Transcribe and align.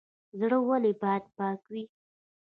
زړه 0.39 0.57
ولې 0.67 0.91
باید 1.01 1.23
پاک 1.37 1.61
وي؟ 1.71 1.83